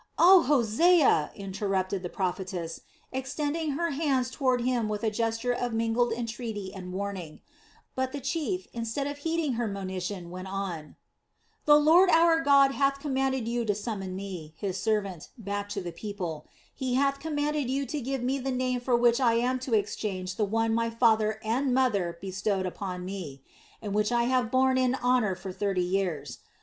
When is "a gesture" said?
5.03-5.51